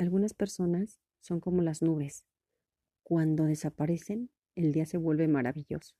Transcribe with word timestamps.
algunas 0.00 0.32
personas 0.32 0.98
son 1.20 1.40
como 1.40 1.60
las 1.62 1.82
nubes. 1.82 2.24
Cuando 3.02 3.44
desaparecen, 3.44 4.30
el 4.54 4.72
día 4.72 4.86
se 4.86 4.96
vuelve 4.96 5.28
maravilloso. 5.28 5.94